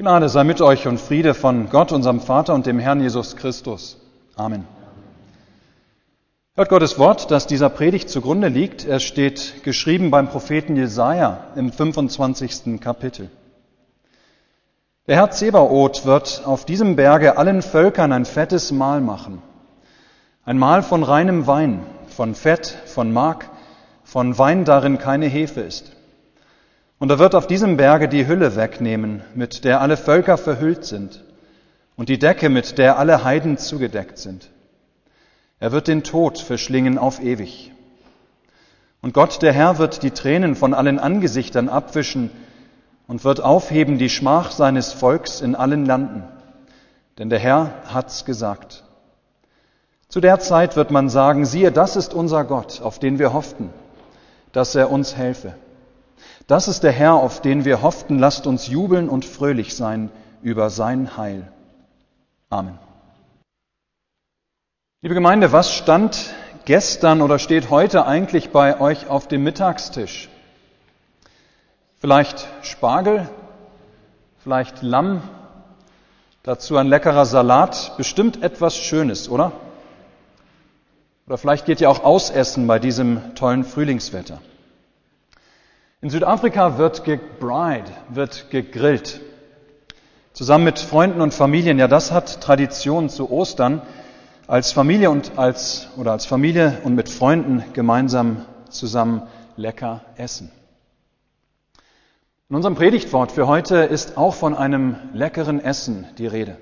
Gnade 0.00 0.30
sei 0.30 0.44
mit 0.44 0.62
euch 0.62 0.88
und 0.88 0.98
Friede 0.98 1.34
von 1.34 1.68
Gott, 1.68 1.92
unserem 1.92 2.22
Vater 2.22 2.54
und 2.54 2.64
dem 2.64 2.78
Herrn 2.78 3.02
Jesus 3.02 3.36
Christus. 3.36 3.98
Amen. 4.34 4.64
Hört 6.54 6.70
Gottes 6.70 6.98
Wort, 6.98 7.30
das 7.30 7.46
dieser 7.46 7.68
Predigt 7.68 8.08
zugrunde 8.08 8.48
liegt. 8.48 8.86
Es 8.86 9.02
steht 9.02 9.62
geschrieben 9.62 10.10
beim 10.10 10.28
Propheten 10.28 10.74
Jesaja 10.74 11.48
im 11.54 11.70
25. 11.70 12.80
Kapitel. 12.80 13.28
Der 15.06 15.16
Herr 15.16 15.32
Zebaoth 15.32 16.06
wird 16.06 16.44
auf 16.46 16.64
diesem 16.64 16.96
Berge 16.96 17.36
allen 17.36 17.60
Völkern 17.60 18.12
ein 18.12 18.24
fettes 18.24 18.72
Mahl 18.72 19.02
machen. 19.02 19.42
Ein 20.46 20.56
Mahl 20.56 20.82
von 20.82 21.02
reinem 21.02 21.46
Wein, 21.46 21.84
von 22.08 22.34
Fett, 22.34 22.74
von 22.86 23.12
Mark, 23.12 23.50
von 24.02 24.38
Wein, 24.38 24.64
darin 24.64 24.96
keine 24.96 25.26
Hefe 25.26 25.60
ist. 25.60 25.92
Und 27.00 27.10
er 27.10 27.18
wird 27.18 27.34
auf 27.34 27.46
diesem 27.46 27.78
Berge 27.78 28.08
die 28.08 28.26
Hülle 28.26 28.56
wegnehmen, 28.56 29.22
mit 29.34 29.64
der 29.64 29.80
alle 29.80 29.96
Völker 29.96 30.36
verhüllt 30.36 30.84
sind, 30.84 31.24
und 31.96 32.10
die 32.10 32.18
Decke, 32.18 32.50
mit 32.50 32.76
der 32.76 32.98
alle 32.98 33.24
Heiden 33.24 33.56
zugedeckt 33.56 34.18
sind. 34.18 34.50
Er 35.60 35.72
wird 35.72 35.88
den 35.88 36.02
Tod 36.02 36.38
verschlingen 36.38 36.98
auf 36.98 37.22
ewig. 37.22 37.72
Und 39.00 39.14
Gott, 39.14 39.40
der 39.40 39.54
Herr, 39.54 39.78
wird 39.78 40.02
die 40.02 40.10
Tränen 40.10 40.54
von 40.54 40.74
allen 40.74 40.98
Angesichtern 40.98 41.70
abwischen 41.70 42.30
und 43.06 43.24
wird 43.24 43.40
aufheben 43.40 43.96
die 43.96 44.10
Schmach 44.10 44.50
seines 44.50 44.92
Volks 44.92 45.40
in 45.40 45.54
allen 45.54 45.86
Landen. 45.86 46.22
Denn 47.16 47.30
der 47.30 47.38
Herr 47.38 47.72
hat's 47.86 48.26
gesagt. 48.26 48.84
Zu 50.08 50.20
der 50.20 50.38
Zeit 50.38 50.76
wird 50.76 50.90
man 50.90 51.08
sagen, 51.08 51.46
siehe, 51.46 51.72
das 51.72 51.96
ist 51.96 52.12
unser 52.12 52.44
Gott, 52.44 52.82
auf 52.82 52.98
den 52.98 53.18
wir 53.18 53.32
hofften, 53.32 53.70
dass 54.52 54.74
er 54.74 54.90
uns 54.90 55.16
helfe. 55.16 55.54
Das 56.50 56.66
ist 56.66 56.82
der 56.82 56.90
Herr, 56.90 57.14
auf 57.14 57.40
den 57.40 57.64
wir 57.64 57.80
hofften. 57.80 58.18
Lasst 58.18 58.44
uns 58.48 58.66
jubeln 58.66 59.08
und 59.08 59.24
fröhlich 59.24 59.76
sein 59.76 60.10
über 60.42 60.68
sein 60.68 61.16
Heil. 61.16 61.46
Amen. 62.48 62.76
Liebe 65.00 65.14
Gemeinde, 65.14 65.52
was 65.52 65.72
stand 65.72 66.34
gestern 66.64 67.22
oder 67.22 67.38
steht 67.38 67.70
heute 67.70 68.04
eigentlich 68.04 68.50
bei 68.50 68.80
euch 68.80 69.06
auf 69.06 69.28
dem 69.28 69.44
Mittagstisch? 69.44 70.28
Vielleicht 72.00 72.48
Spargel, 72.62 73.28
vielleicht 74.42 74.82
Lamm, 74.82 75.22
dazu 76.42 76.76
ein 76.78 76.88
leckerer 76.88 77.26
Salat, 77.26 77.96
bestimmt 77.96 78.42
etwas 78.42 78.76
Schönes, 78.76 79.28
oder? 79.28 79.52
Oder 81.28 81.38
vielleicht 81.38 81.66
geht 81.66 81.80
ihr 81.80 81.90
auch 81.90 82.02
ausessen 82.02 82.66
bei 82.66 82.80
diesem 82.80 83.36
tollen 83.36 83.62
Frühlingswetter. 83.62 84.40
In 86.02 86.08
Südafrika 86.08 86.78
wird 86.78 87.04
gebride, 87.04 87.90
wird 88.08 88.50
gegrillt. 88.50 89.20
Zusammen 90.32 90.64
mit 90.64 90.78
Freunden 90.78 91.20
und 91.20 91.34
Familien. 91.34 91.78
Ja, 91.78 91.88
das 91.88 92.10
hat 92.10 92.40
Tradition 92.40 93.10
zu 93.10 93.30
Ostern. 93.30 93.82
Als 94.46 94.72
Familie 94.72 95.10
und 95.10 95.32
als, 95.36 95.88
oder 95.98 96.12
als 96.12 96.24
Familie 96.24 96.78
und 96.84 96.94
mit 96.94 97.10
Freunden 97.10 97.62
gemeinsam 97.74 98.46
zusammen 98.70 99.24
lecker 99.56 100.00
essen. 100.16 100.50
In 102.48 102.56
unserem 102.56 102.76
Predigtwort 102.76 103.30
für 103.30 103.46
heute 103.46 103.76
ist 103.76 104.16
auch 104.16 104.34
von 104.34 104.56
einem 104.56 104.96
leckeren 105.12 105.60
Essen 105.60 106.06
die 106.16 106.26
Rede. 106.26 106.56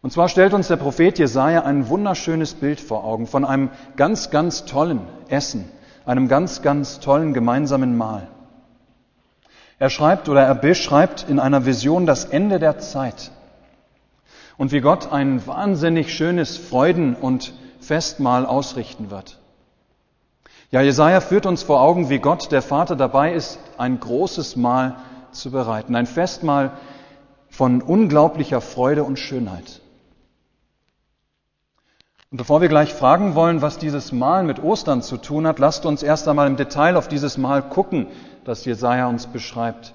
Und 0.00 0.10
zwar 0.10 0.30
stellt 0.30 0.54
uns 0.54 0.68
der 0.68 0.76
Prophet 0.76 1.18
Jesaja 1.18 1.64
ein 1.64 1.90
wunderschönes 1.90 2.54
Bild 2.54 2.80
vor 2.80 3.04
Augen 3.04 3.26
von 3.26 3.44
einem 3.44 3.68
ganz, 3.96 4.30
ganz 4.30 4.64
tollen 4.64 5.02
Essen 5.28 5.70
einem 6.06 6.28
ganz, 6.28 6.62
ganz 6.62 7.00
tollen 7.00 7.34
gemeinsamen 7.34 7.96
Mahl. 7.96 8.28
Er 9.78 9.90
schreibt 9.90 10.28
oder 10.28 10.42
er 10.42 10.54
beschreibt 10.54 11.26
in 11.28 11.38
einer 11.38 11.66
Vision 11.66 12.06
das 12.06 12.24
Ende 12.24 12.58
der 12.58 12.78
Zeit 12.78 13.30
und 14.56 14.72
wie 14.72 14.80
Gott 14.80 15.12
ein 15.12 15.46
wahnsinnig 15.46 16.14
schönes 16.14 16.56
Freuden- 16.56 17.14
und 17.14 17.52
Festmahl 17.80 18.46
ausrichten 18.46 19.10
wird. 19.10 19.38
Ja, 20.70 20.80
Jesaja 20.80 21.20
führt 21.20 21.46
uns 21.46 21.62
vor 21.62 21.80
Augen, 21.80 22.08
wie 22.08 22.18
Gott, 22.18 22.50
der 22.50 22.62
Vater, 22.62 22.96
dabei 22.96 23.32
ist, 23.32 23.58
ein 23.78 24.00
großes 24.00 24.56
Mahl 24.56 24.96
zu 25.30 25.50
bereiten. 25.50 25.94
Ein 25.94 26.06
Festmahl 26.06 26.72
von 27.48 27.82
unglaublicher 27.82 28.60
Freude 28.60 29.04
und 29.04 29.18
Schönheit. 29.18 29.80
Und 32.30 32.38
bevor 32.38 32.60
wir 32.60 32.68
gleich 32.68 32.92
fragen 32.92 33.34
wollen, 33.34 33.62
was 33.62 33.78
dieses 33.78 34.10
Mal 34.10 34.42
mit 34.42 34.62
Ostern 34.62 35.00
zu 35.00 35.16
tun 35.16 35.46
hat, 35.46 35.58
lasst 35.58 35.86
uns 35.86 36.02
erst 36.02 36.26
einmal 36.26 36.48
im 36.48 36.56
Detail 36.56 36.96
auf 36.96 37.06
dieses 37.06 37.38
Mal 37.38 37.62
gucken, 37.62 38.08
das 38.44 38.64
Jesaja 38.64 39.06
uns 39.06 39.26
beschreibt, 39.26 39.94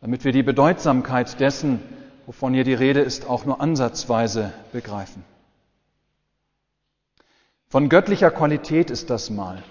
damit 0.00 0.24
wir 0.24 0.32
die 0.32 0.42
Bedeutsamkeit 0.42 1.40
dessen, 1.40 1.80
wovon 2.26 2.52
hier 2.52 2.64
die 2.64 2.74
Rede 2.74 3.00
ist, 3.00 3.28
auch 3.28 3.46
nur 3.46 3.60
ansatzweise 3.60 4.52
begreifen. 4.72 5.24
Von 7.68 7.88
göttlicher 7.88 8.30
Qualität 8.30 8.90
ist 8.90 9.10
das 9.10 9.30
Mahl. 9.30 9.62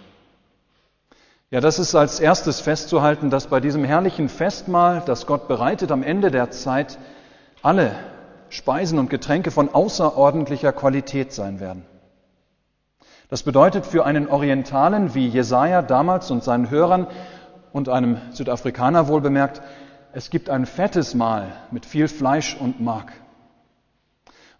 Ja, 1.51 1.61
das 1.61 1.77
ist 1.77 1.93
als 1.93 2.19
erstes 2.19 2.59
festzuhalten, 2.59 3.29
dass 3.29 3.47
bei 3.47 3.59
diesem 3.59 3.83
herrlichen 3.83 4.27
Festmahl, 4.27 5.03
das 5.05 5.27
Gott 5.27 5.47
bereitet 5.47 5.91
am 5.91 6.01
Ende 6.01 6.31
der 6.31 6.49
Zeit, 6.49 6.97
alle 7.61 7.95
Speisen 8.55 8.99
und 8.99 9.09
Getränke 9.09 9.51
von 9.51 9.73
außerordentlicher 9.73 10.71
Qualität 10.71 11.33
sein 11.33 11.59
werden. 11.59 11.85
Das 13.29 13.43
bedeutet 13.43 13.85
für 13.85 14.05
einen 14.05 14.27
Orientalen 14.27 15.13
wie 15.13 15.27
Jesaja 15.27 15.81
damals 15.81 16.31
und 16.31 16.43
seinen 16.43 16.69
Hörern 16.69 17.07
und 17.73 17.89
einem 17.89 18.17
Südafrikaner 18.31 19.07
wohlbemerkt, 19.07 19.61
es 20.13 20.29
gibt 20.29 20.49
ein 20.49 20.65
fettes 20.65 21.13
Mahl 21.13 21.51
mit 21.71 21.85
viel 21.85 22.07
Fleisch 22.07 22.55
und 22.57 22.79
Mark. 22.79 23.11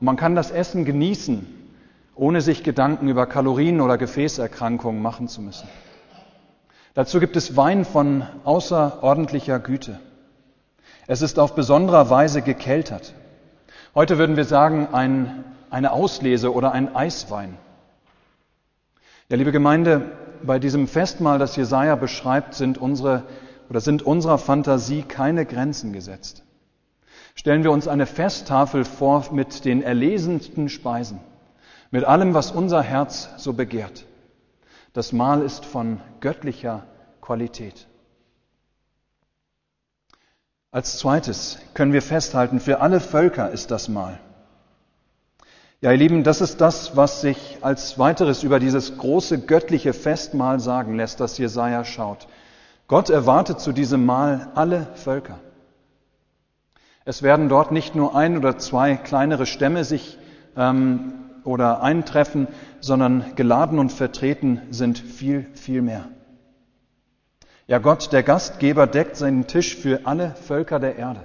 Und 0.02 0.06
man 0.06 0.18
kann 0.18 0.36
das 0.36 0.52
Essen 0.52 0.84
genießen, 0.84 1.48
ohne 2.16 2.42
sich 2.42 2.64
Gedanken 2.64 3.08
über 3.08 3.26
Kalorien 3.26 3.80
oder 3.80 3.98
Gefäßerkrankungen 3.98 5.02
machen 5.02 5.30
zu 5.30 5.42
müssen. 5.42 5.70
Dazu 6.94 7.22
gibt 7.22 7.38
es 7.38 7.56
Wein 7.56 7.86
von 7.86 8.26
außerordentlicher 8.44 9.60
Güte. 9.60 10.00
Es 11.08 11.22
ist 11.22 11.40
auf 11.40 11.56
besonderer 11.56 12.10
Weise 12.10 12.42
gekeltert. 12.42 13.14
Heute 13.96 14.18
würden 14.18 14.36
wir 14.36 14.44
sagen, 14.44 14.90
ein, 14.92 15.46
eine 15.70 15.94
Auslese 15.94 16.54
oder 16.54 16.74
ein 16.74 16.94
Eiswein. 16.94 17.58
Ja, 19.30 19.38
liebe 19.38 19.54
Gemeinde, 19.54 20.12
bei 20.44 20.60
diesem 20.60 20.90
Festmahl, 20.90 21.40
das 21.40 21.56
Jesaja 21.56 21.96
beschreibt, 21.96 22.56
sind 22.56 22.78
unsere 22.78 23.24
oder 23.70 23.80
sind 23.80 24.04
unserer 24.04 24.38
Fantasie 24.38 25.04
keine 25.04 25.46
Grenzen 25.46 25.94
gesetzt. 25.94 26.44
Stellen 27.36 27.64
wir 27.64 27.72
uns 27.72 27.88
eine 27.88 28.06
Festtafel 28.06 28.84
vor 28.84 29.28
mit 29.32 29.64
den 29.64 29.82
erlesensten 29.82 30.68
Speisen, 30.68 31.22
mit 31.90 32.04
allem, 32.04 32.34
was 32.34 32.52
unser 32.52 32.84
Herz 32.84 33.30
so 33.38 33.54
begehrt. 33.54 34.06
Das 34.92 35.14
Mahl 35.14 35.42
ist 35.42 35.64
von 35.64 36.02
göttlicher 36.20 36.84
Qualität. 37.22 37.88
Als 40.76 40.98
zweites 40.98 41.58
können 41.74 41.94
wir 41.94 42.02
festhalten, 42.02 42.60
für 42.60 42.82
alle 42.82 43.00
Völker 43.00 43.50
ist 43.50 43.72
das 43.72 43.88
Mahl. 43.88 44.20
Ja, 45.80 45.94
ihr 45.94 45.98
Lieben, 45.98 46.26
das 46.26 46.42
ist 46.42 46.60
das, 46.60 46.98
was 46.98 47.22
sich 47.22 47.60
als 47.62 47.98
weiteres 47.98 48.44
über 48.44 48.60
dieses 48.60 48.98
große 48.98 49.46
göttliche 49.46 49.94
Festmahl 49.94 50.60
sagen 50.60 50.98
lässt, 50.98 51.22
das 51.22 51.38
Jesaja 51.38 51.86
schaut. 51.86 52.28
Gott 52.90 53.10
erwartet 53.10 53.62
zu 53.62 53.72
diesem 53.72 54.06
Mahl 54.06 54.50
alle 54.56 54.88
Völker. 54.96 55.40
Es 57.06 57.24
werden 57.24 57.48
dort 57.48 57.72
nicht 57.72 57.96
nur 57.96 58.14
ein 58.14 58.36
oder 58.38 58.58
zwei 58.58 58.98
kleinere 58.98 59.46
Stämme 59.46 59.86
sich 59.86 60.18
ähm, 60.58 61.14
oder 61.46 61.84
eintreffen, 61.84 62.50
sondern 62.82 63.34
geladen 63.38 63.80
und 63.80 63.94
vertreten 63.94 64.60
sind 64.72 65.00
viel, 65.00 65.48
viel 65.54 65.82
mehr. 65.82 66.10
Ja, 67.68 67.80
Gott, 67.80 68.14
der 68.14 68.22
Gastgeber, 68.22 68.86
deckt 68.86 69.16
seinen 69.16 69.48
Tisch 69.48 69.76
für 69.76 70.06
alle 70.06 70.36
Völker 70.36 70.80
der 70.80 70.98
Erde. 70.98 71.22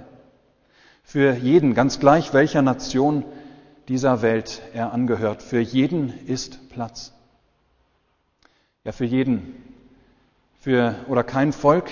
Für 1.03 1.33
jeden, 1.33 1.75
ganz 1.75 1.99
gleich 1.99 2.33
welcher 2.33 2.63
Nation 2.63 3.25
dieser 3.87 4.23
Welt 4.23 4.61
er 4.73 4.91
angehört. 4.91 5.43
Für 5.43 5.59
jeden 5.59 6.09
ist 6.25 6.69
Platz. 6.69 7.13
Ja, 8.83 8.91
für 8.91 9.05
jeden. 9.05 9.55
Für, 10.59 10.95
oder 11.07 11.23
kein 11.23 11.53
Volk, 11.53 11.91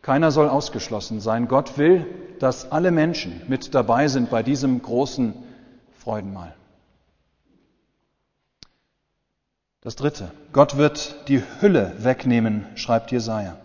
keiner 0.00 0.30
soll 0.30 0.48
ausgeschlossen 0.48 1.20
sein. 1.20 1.46
Gott 1.46 1.76
will, 1.76 2.06
dass 2.38 2.72
alle 2.72 2.90
Menschen 2.90 3.42
mit 3.46 3.74
dabei 3.74 4.08
sind 4.08 4.30
bei 4.30 4.42
diesem 4.42 4.80
großen 4.80 5.34
Freudenmahl. 5.98 6.54
Das 9.84 9.96
dritte. 9.96 10.30
Gott 10.54 10.78
wird 10.78 11.28
die 11.28 11.42
Hülle 11.60 11.92
wegnehmen, 11.98 12.64
schreibt 12.74 13.12
Jesaja. 13.12 13.58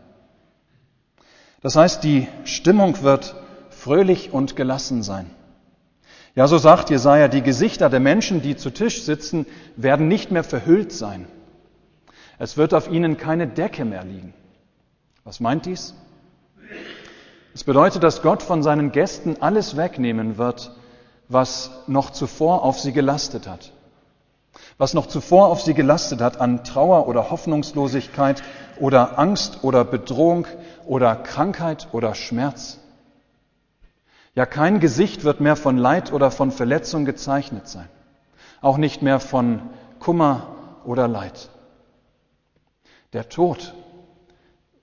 Das 1.61 1.77
heißt, 1.77 2.03
die 2.03 2.27
Stimmung 2.43 3.01
wird 3.03 3.35
fröhlich 3.69 4.33
und 4.33 4.57
gelassen 4.57 5.01
sein. 5.01 5.29
Ja, 6.35 6.47
so 6.47 6.57
sagt 6.57 6.89
Jesaja, 6.89 7.29
die 7.29 7.41
Gesichter 7.41 7.89
der 7.89 8.01
Menschen, 8.01 8.41
die 8.41 8.57
zu 8.57 8.69
Tisch 8.69 9.03
sitzen, 9.03 9.45
werden 9.77 10.09
nicht 10.09 10.29
mehr 10.29 10.43
verhüllt 10.43 10.91
sein. 10.91 11.25
Es 12.37 12.57
wird 12.57 12.73
auf 12.73 12.91
ihnen 12.91 13.15
keine 13.15 13.47
Decke 13.47 13.85
mehr 13.85 14.03
liegen. 14.03 14.33
Was 15.23 15.39
meint 15.39 15.65
dies? 15.65 15.93
Es 17.53 17.63
bedeutet, 17.63 18.03
dass 18.03 18.21
Gott 18.21 18.43
von 18.43 18.61
seinen 18.61 18.91
Gästen 18.91 19.37
alles 19.41 19.77
wegnehmen 19.77 20.37
wird, 20.37 20.75
was 21.29 21.71
noch 21.87 22.09
zuvor 22.09 22.63
auf 22.63 22.77
sie 22.77 22.91
gelastet 22.91 23.47
hat. 23.47 23.71
Was 24.77 24.93
noch 24.93 25.07
zuvor 25.07 25.47
auf 25.47 25.61
sie 25.61 25.73
gelastet 25.73 26.21
hat 26.21 26.39
an 26.39 26.63
Trauer 26.63 27.07
oder 27.07 27.29
Hoffnungslosigkeit 27.29 28.41
oder 28.79 29.19
Angst 29.19 29.63
oder 29.63 29.83
Bedrohung 29.83 30.47
oder 30.85 31.15
Krankheit 31.15 31.87
oder 31.91 32.15
Schmerz. 32.15 32.79
Ja, 34.35 34.45
kein 34.45 34.79
Gesicht 34.79 35.23
wird 35.23 35.41
mehr 35.41 35.55
von 35.55 35.77
Leid 35.77 36.13
oder 36.13 36.31
von 36.31 36.51
Verletzung 36.51 37.05
gezeichnet 37.05 37.67
sein. 37.67 37.89
Auch 38.61 38.77
nicht 38.77 39.01
mehr 39.01 39.19
von 39.19 39.61
Kummer 39.99 40.47
oder 40.85 41.07
Leid. 41.07 41.49
Der 43.13 43.27
Tod 43.27 43.73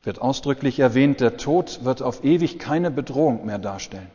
wird 0.02 0.20
ausdrücklich 0.20 0.78
erwähnt, 0.78 1.20
der 1.20 1.36
Tod 1.36 1.84
wird 1.84 2.02
auf 2.02 2.22
ewig 2.24 2.58
keine 2.58 2.90
Bedrohung 2.90 3.46
mehr 3.46 3.58
darstellen. 3.58 4.10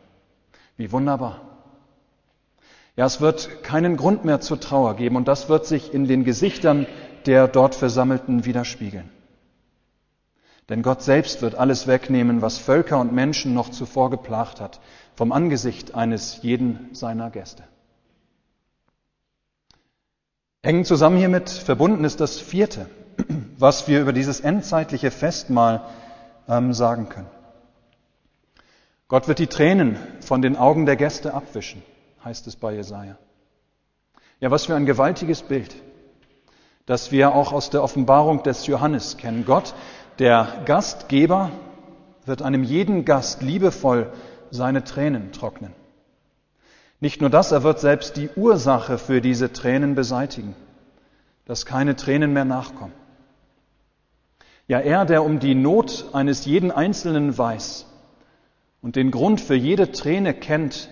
Wie 0.78 0.92
wunderbar. 0.92 1.42
Ja, 3.02 3.08
es 3.08 3.20
wird 3.20 3.64
keinen 3.64 3.98
Grund 3.98 4.26
mehr 4.26 4.42
zur 4.42 4.60
Trauer 4.60 4.96
geben 4.96 5.16
und 5.16 5.28
das 5.28 5.50
wird 5.50 5.66
sich 5.66 5.92
in 5.92 6.08
den 6.08 6.24
Gesichtern 6.24 6.86
der 7.26 7.48
dort 7.48 7.74
Versammelten 7.74 8.46
widerspiegeln. 8.46 9.10
Denn 10.70 10.84
Gott 10.84 11.02
selbst 11.02 11.42
wird 11.42 11.56
alles 11.56 11.88
wegnehmen, 11.88 12.44
was 12.44 12.60
Völker 12.60 13.00
und 13.00 13.12
Menschen 13.12 13.56
noch 13.56 13.72
zuvor 13.72 14.12
geplagt 14.12 14.62
hat, 14.62 14.82
vom 15.16 15.32
Angesicht 15.32 15.96
eines 15.96 16.44
jeden 16.44 16.94
seiner 16.94 17.32
Gäste. 17.32 17.64
Eng 20.62 20.86
zusammen 20.86 21.18
hiermit 21.18 21.50
verbunden 21.50 22.04
ist 22.04 22.20
das 22.20 22.40
vierte, 22.40 22.88
was 23.58 23.88
wir 23.88 24.00
über 24.00 24.14
dieses 24.14 24.42
endzeitliche 24.42 25.10
Festmahl 25.10 25.88
ähm, 26.48 26.72
sagen 26.72 27.10
können. 27.10 27.32
Gott 29.08 29.28
wird 29.28 29.40
die 29.40 29.48
Tränen 29.48 29.98
von 30.20 30.44
den 30.44 30.56
Augen 30.56 30.86
der 30.86 30.98
Gäste 30.98 31.34
abwischen 31.34 31.82
heißt 32.24 32.48
es 32.48 32.56
bei 32.56 32.74
Jesaja. 32.74 33.18
Ja, 34.40 34.52
was 34.52 34.66
für 34.66 34.76
ein 34.76 34.86
gewaltiges 34.86 35.44
Bild, 35.44 35.76
das 36.86 37.12
wir 37.12 37.36
auch 37.36 37.52
aus 37.54 37.70
der 37.70 37.84
Offenbarung 37.84 38.44
des 38.44 38.68
Johannes 38.68 39.18
kennen. 39.18 39.46
Gott, 39.46 39.74
der 40.20 40.64
Gastgeber, 40.66 41.52
wird 42.26 42.42
einem 42.42 42.64
jeden 42.64 43.06
Gast 43.06 43.42
liebevoll 43.42 44.12
seine 44.52 44.84
Tränen 44.84 45.32
trocknen. 45.32 45.74
Nicht 47.00 47.20
nur 47.20 47.32
das, 47.32 47.52
er 47.52 47.64
wird 47.64 47.80
selbst 47.80 48.16
die 48.18 48.30
Ursache 48.36 48.98
für 49.00 49.22
diese 49.22 49.52
Tränen 49.52 49.96
beseitigen, 49.96 50.56
dass 51.46 51.66
keine 51.66 51.96
Tränen 51.96 52.32
mehr 52.34 52.46
nachkommen. 52.46 52.94
Ja, 54.68 54.80
er, 54.80 55.06
der 55.06 55.24
um 55.24 55.40
die 55.40 55.56
Not 55.56 56.06
eines 56.14 56.46
jeden 56.46 56.72
Einzelnen 56.72 57.38
weiß 57.38 57.88
und 58.82 58.96
den 58.96 59.10
Grund 59.12 59.42
für 59.42 59.56
jede 59.56 59.92
Träne 59.92 60.34
kennt, 60.34 60.90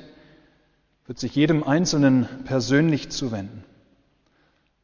wird 1.10 1.18
sich 1.18 1.34
jedem 1.34 1.64
Einzelnen 1.64 2.30
persönlich 2.46 3.10
zuwenden, 3.10 3.64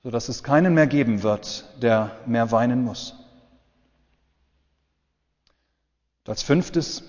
sodass 0.02 0.28
es 0.28 0.42
keinen 0.42 0.74
mehr 0.74 0.88
geben 0.88 1.22
wird, 1.22 1.66
der 1.84 2.18
mehr 2.26 2.50
weinen 2.50 2.84
muss. 2.84 3.14
Und 6.24 6.30
als 6.32 6.42
fünftes, 6.42 7.04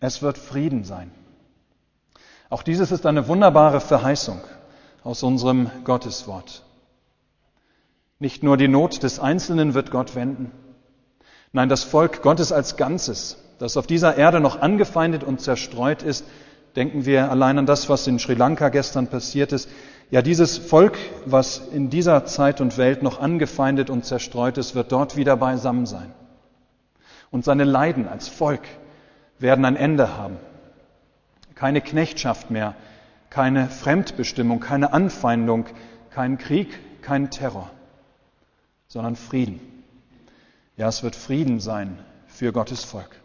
es 0.00 0.20
wird 0.20 0.36
Frieden 0.36 0.84
sein. 0.84 1.10
Auch 2.50 2.62
dieses 2.62 2.92
ist 2.92 3.06
eine 3.06 3.26
wunderbare 3.26 3.80
Verheißung 3.80 4.42
aus 5.02 5.22
unserem 5.22 5.70
Gotteswort. 5.84 6.62
Nicht 8.18 8.42
nur 8.42 8.58
die 8.58 8.68
Not 8.68 9.02
des 9.02 9.18
Einzelnen 9.18 9.72
wird 9.72 9.90
Gott 9.90 10.14
wenden, 10.14 10.50
nein, 11.52 11.70
das 11.70 11.84
Volk 11.84 12.20
Gottes 12.20 12.52
als 12.52 12.76
Ganzes, 12.76 13.38
das 13.58 13.78
auf 13.78 13.86
dieser 13.86 14.18
Erde 14.18 14.40
noch 14.40 14.60
angefeindet 14.60 15.24
und 15.24 15.40
zerstreut 15.40 16.02
ist, 16.02 16.26
Denken 16.76 17.04
wir 17.04 17.30
allein 17.30 17.58
an 17.58 17.66
das, 17.66 17.88
was 17.88 18.06
in 18.06 18.18
Sri 18.18 18.34
Lanka 18.34 18.68
gestern 18.68 19.08
passiert 19.08 19.52
ist. 19.52 19.68
Ja, 20.10 20.22
dieses 20.22 20.58
Volk, 20.58 20.98
was 21.24 21.58
in 21.58 21.90
dieser 21.90 22.24
Zeit 22.26 22.60
und 22.60 22.78
Welt 22.78 23.02
noch 23.02 23.20
angefeindet 23.20 23.90
und 23.90 24.04
zerstreut 24.04 24.58
ist, 24.58 24.74
wird 24.74 24.92
dort 24.92 25.16
wieder 25.16 25.36
beisammen 25.36 25.86
sein. 25.86 26.12
Und 27.30 27.44
seine 27.44 27.64
Leiden 27.64 28.08
als 28.08 28.28
Volk 28.28 28.62
werden 29.38 29.64
ein 29.64 29.76
Ende 29.76 30.16
haben. 30.16 30.36
Keine 31.54 31.80
Knechtschaft 31.80 32.50
mehr, 32.50 32.74
keine 33.30 33.68
Fremdbestimmung, 33.68 34.60
keine 34.60 34.92
Anfeindung, 34.92 35.66
kein 36.10 36.38
Krieg, 36.38 36.78
kein 37.02 37.30
Terror, 37.30 37.70
sondern 38.88 39.14
Frieden. 39.14 39.60
Ja, 40.76 40.88
es 40.88 41.02
wird 41.02 41.14
Frieden 41.14 41.60
sein 41.60 41.98
für 42.26 42.52
Gottes 42.52 42.84
Volk. 42.84 43.20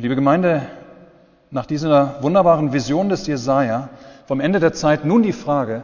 Liebe 0.00 0.14
Gemeinde, 0.14 0.62
nach 1.50 1.66
dieser 1.66 2.22
wunderbaren 2.22 2.72
Vision 2.72 3.08
des 3.08 3.26
Jesaja 3.26 3.88
vom 4.26 4.38
Ende 4.40 4.60
der 4.60 4.72
Zeit 4.72 5.04
nun 5.04 5.22
die 5.22 5.32
Frage, 5.32 5.82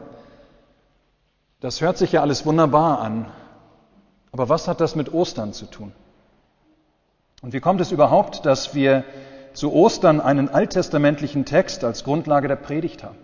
das 1.60 1.80
hört 1.80 1.98
sich 1.98 2.12
ja 2.12 2.20
alles 2.20 2.46
wunderbar 2.46 3.00
an, 3.00 3.26
aber 4.30 4.48
was 4.48 4.68
hat 4.68 4.80
das 4.80 4.94
mit 4.94 5.12
Ostern 5.12 5.52
zu 5.52 5.66
tun? 5.66 5.92
Und 7.42 7.52
wie 7.52 7.60
kommt 7.60 7.80
es 7.80 7.92
überhaupt, 7.92 8.46
dass 8.46 8.74
wir 8.74 9.04
zu 9.52 9.72
Ostern 9.72 10.20
einen 10.20 10.48
alttestamentlichen 10.48 11.44
Text 11.44 11.82
als 11.82 12.04
Grundlage 12.04 12.46
der 12.46 12.56
Predigt 12.56 13.02
haben? 13.02 13.18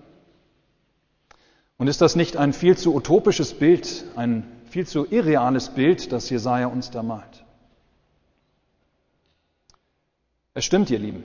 Und 1.77 1.89
ist 1.89 2.01
das 2.01 2.17
nicht 2.17 2.37
ein 2.37 2.53
viel 2.53 2.77
zu 2.77 2.95
utopisches 2.95 3.55
Bild, 3.55 4.05
ein 4.17 4.45
viel 4.71 4.87
zu 4.87 5.07
irreales 5.07 5.69
Bild, 5.69 6.11
das 6.13 6.31
Jesaja 6.31 6.67
uns 6.67 6.91
da 6.91 7.03
malt? 7.03 7.45
Es 10.53 10.65
stimmt, 10.65 10.91
ihr 10.91 10.99
Lieben. 10.99 11.23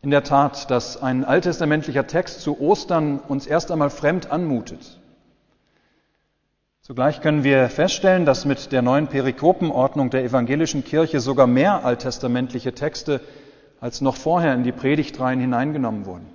In 0.00 0.10
der 0.10 0.24
Tat, 0.24 0.70
dass 0.70 1.02
ein 1.02 1.24
alttestamentlicher 1.24 2.06
Text 2.06 2.40
zu 2.40 2.58
Ostern 2.58 3.18
uns 3.18 3.46
erst 3.46 3.70
einmal 3.70 3.90
fremd 3.90 4.30
anmutet. 4.30 4.98
Zugleich 6.80 7.20
können 7.20 7.44
wir 7.44 7.68
feststellen, 7.68 8.24
dass 8.24 8.46
mit 8.46 8.72
der 8.72 8.80
neuen 8.80 9.08
Perikopenordnung 9.08 10.08
der 10.08 10.24
evangelischen 10.24 10.84
Kirche 10.84 11.20
sogar 11.20 11.46
mehr 11.46 11.84
alttestamentliche 11.84 12.74
Texte 12.74 13.20
als 13.80 14.00
noch 14.00 14.16
vorher 14.16 14.54
in 14.54 14.64
die 14.64 14.72
Predigtreihen 14.72 15.40
hineingenommen 15.40 16.06
wurden. 16.06 16.26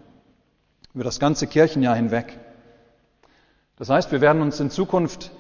Über 0.94 1.04
das 1.04 1.20
ganze 1.20 1.48
Kirchenjahr 1.48 1.96
hinweg. 1.96 2.38
Das 3.78 3.90
heißt, 3.90 4.12
wir 4.12 4.22
werden 4.22 4.44
uns 4.44 4.60
in 4.60 4.70
Zukunft 4.70 5.32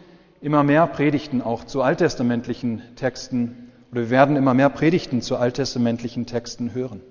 immer 0.42 0.63
mehr 0.63 0.88
Predigten 0.88 1.44
auch 1.44 1.66
zu 1.66 1.84
alttestamentlichen 1.84 2.95
Texten 2.95 3.69
oder 3.91 4.01
wir 4.01 4.09
werden 4.09 4.36
immer 4.36 4.53
mehr 4.53 4.69
Predigten 4.69 5.21
zu 5.21 5.38
alttestamentlichen 5.38 6.25
Texten 6.25 6.73
hören. 6.73 7.02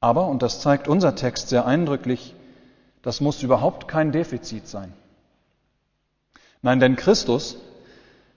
Aber, 0.00 0.28
und 0.28 0.42
das 0.42 0.60
zeigt 0.60 0.88
unser 0.88 1.14
Text 1.14 1.48
sehr 1.48 1.66
eindrücklich, 1.66 2.34
das 3.02 3.20
muss 3.20 3.42
überhaupt 3.42 3.88
kein 3.88 4.12
Defizit 4.12 4.66
sein. 4.66 4.92
Nein, 6.62 6.80
denn 6.80 6.96
Christus, 6.96 7.56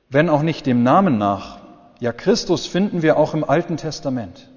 wenn 0.10 0.30
auch 0.30 0.42
nicht 0.42 0.66
dem 0.66 0.84
Namen 0.84 1.18
nach, 1.18 1.60
ja 2.00 2.12
Christus 2.12 2.68
finden 2.68 3.02
wir 3.02 3.18
auch 3.18 3.34
im 3.34 3.44
Alten 3.44 3.78
Testament. 3.78 4.50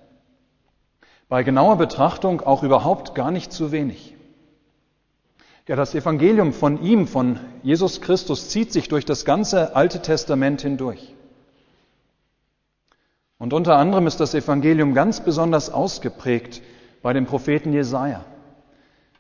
Bei 1.29 1.43
genauer 1.43 1.77
Betrachtung 1.77 2.41
auch 2.41 2.63
überhaupt 2.63 3.15
gar 3.15 3.31
nicht 3.31 3.53
zu 3.53 3.73
wenig. 3.73 4.15
Ja, 5.67 5.75
das 5.75 5.97
Evangelium 5.97 6.53
von 6.53 6.81
ihm, 6.81 7.09
von 7.09 7.41
Jesus 7.65 8.01
Christus, 8.01 8.49
zieht 8.51 8.73
sich 8.73 8.89
durch 8.89 9.05
das 9.05 9.25
ganze 9.25 9.75
Alte 9.75 10.01
Testament 10.01 10.63
hindurch. 10.63 11.16
Und 13.39 13.53
unter 13.53 13.77
anderem 13.77 14.07
ist 14.07 14.21
das 14.21 14.35
Evangelium 14.35 14.95
ganz 14.95 15.21
besonders 15.21 15.71
ausgeprägt 15.71 16.63
bei 17.03 17.13
dem 17.13 17.27
Propheten 17.27 17.73
Jesaja, 17.73 18.25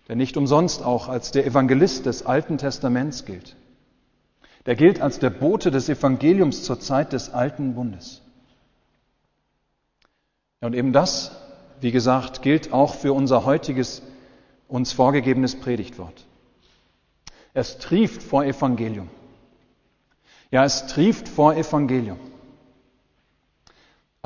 der 0.09 0.17
nicht 0.17 0.37
umsonst 0.37 0.83
auch 0.83 1.09
als 1.09 1.31
der 1.31 1.47
Evangelist 1.47 2.07
des 2.07 2.25
Alten 2.25 2.59
Testaments 2.59 3.25
gilt. 3.25 3.57
Der 4.65 4.75
gilt 4.75 5.01
als 5.01 5.19
der 5.19 5.31
Bote 5.31 5.71
des 5.71 5.89
Evangeliums 5.89 6.65
zur 6.65 6.81
Zeit 6.81 7.13
des 7.13 7.33
Alten 7.33 7.75
Bundes. 7.75 8.23
Und 10.61 10.75
eben 10.75 10.93
das, 10.93 11.31
wie 11.81 11.93
gesagt, 11.93 12.43
gilt 12.43 12.73
auch 12.73 12.95
für 12.95 13.13
unser 13.13 13.45
heutiges 13.45 14.03
uns 14.67 14.93
vorgegebenes 14.93 15.61
Predigtwort. 15.61 16.27
Es 17.55 17.79
trieft 17.79 18.23
vor 18.23 18.45
Evangelium. 18.45 19.09
Ja, 20.51 20.65
es 20.65 20.87
trieft 20.87 21.29
vor 21.29 21.55
Evangelium. 21.55 22.19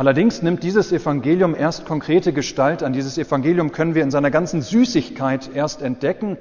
Allerdings 0.00 0.40
nimmt 0.40 0.62
dieses 0.62 0.92
Evangelium 0.92 1.54
erst 1.54 1.84
konkrete 1.84 2.32
Gestalt 2.32 2.82
an. 2.82 2.94
Dieses 2.94 3.18
Evangelium 3.18 3.70
können 3.70 3.94
wir 3.94 4.02
in 4.02 4.10
seiner 4.10 4.30
ganzen 4.30 4.62
Süßigkeit 4.62 5.50
erst 5.54 5.82
entdecken, 5.82 6.38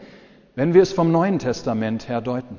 wenn 0.55 0.73
wir 0.73 0.81
es 0.81 0.93
vom 0.93 1.11
Neuen 1.11 1.39
Testament 1.39 2.07
her 2.07 2.21
deuten. 2.21 2.57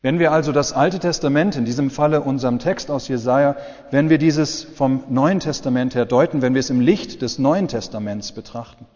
Wenn 0.00 0.18
wir 0.18 0.32
also 0.32 0.52
das 0.52 0.72
Alte 0.72 1.00
Testament, 1.00 1.54
in 1.56 1.66
diesem 1.66 1.90
Falle 1.90 2.22
unserem 2.22 2.60
Text 2.60 2.90
aus 2.90 3.08
Jesaja, 3.08 3.56
wenn 3.90 4.08
wir 4.08 4.16
dieses 4.16 4.64
vom 4.64 5.04
Neuen 5.10 5.38
Testament 5.38 5.94
her 5.94 6.06
deuten, 6.06 6.40
wenn 6.40 6.54
wir 6.54 6.60
es 6.60 6.70
im 6.70 6.80
Licht 6.80 7.20
des 7.20 7.38
Neuen 7.38 7.68
Testaments 7.68 8.32
betrachten. 8.32 8.86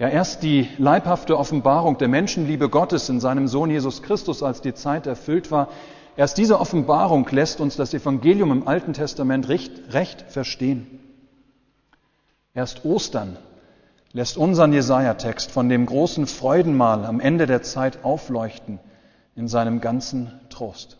Ja, 0.00 0.08
erst 0.08 0.42
die 0.42 0.68
leibhafte 0.76 1.38
Offenbarung 1.38 1.98
der 1.98 2.08
Menschenliebe 2.08 2.68
Gottes 2.68 3.08
in 3.08 3.20
seinem 3.20 3.46
Sohn 3.46 3.70
Jesus 3.70 4.02
Christus, 4.02 4.42
als 4.42 4.60
die 4.60 4.74
Zeit 4.74 5.06
erfüllt 5.06 5.52
war, 5.52 5.68
Erst 6.16 6.38
diese 6.38 6.60
Offenbarung 6.60 7.28
lässt 7.30 7.60
uns 7.60 7.76
das 7.76 7.92
Evangelium 7.92 8.52
im 8.52 8.68
Alten 8.68 8.92
Testament 8.92 9.48
recht, 9.48 9.72
recht 9.90 10.22
verstehen. 10.22 11.00
Erst 12.54 12.84
Ostern 12.84 13.36
lässt 14.12 14.36
unseren 14.36 14.72
Jesaja-Text 14.72 15.50
von 15.50 15.68
dem 15.68 15.86
großen 15.86 16.28
Freudenmahl 16.28 17.04
am 17.04 17.18
Ende 17.18 17.46
der 17.46 17.62
Zeit 17.62 18.04
aufleuchten 18.04 18.78
in 19.34 19.48
seinem 19.48 19.80
ganzen 19.80 20.30
Trost. 20.50 20.98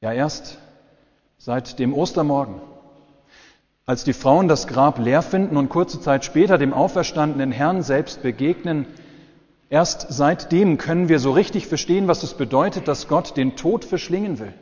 Ja, 0.00 0.12
erst 0.12 0.58
seit 1.36 1.78
dem 1.78 1.92
Ostermorgen, 1.92 2.62
als 3.84 4.04
die 4.04 4.14
Frauen 4.14 4.48
das 4.48 4.66
Grab 4.66 4.98
leer 4.98 5.20
finden 5.20 5.58
und 5.58 5.68
kurze 5.68 6.00
Zeit 6.00 6.24
später 6.24 6.56
dem 6.56 6.72
auferstandenen 6.72 7.52
Herrn 7.52 7.82
selbst 7.82 8.22
begegnen, 8.22 8.86
erst 9.68 10.06
seitdem 10.10 10.78
können 10.78 11.08
wir 11.08 11.18
so 11.18 11.32
richtig 11.32 11.66
verstehen, 11.66 12.08
was 12.08 12.22
es 12.22 12.34
bedeutet, 12.34 12.88
dass 12.88 13.08
Gott 13.08 13.36
den 13.36 13.56
Tod 13.56 13.84
verschlingen 13.84 14.38
will, 14.38 14.52